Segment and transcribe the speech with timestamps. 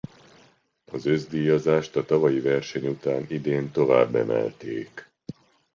[0.91, 5.09] A összdíjazást a tavalyi verseny után idén tovább emelték.